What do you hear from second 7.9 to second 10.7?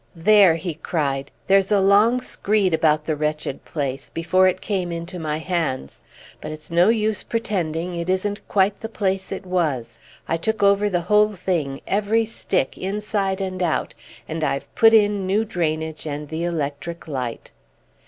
it isn't quite the place it was. I took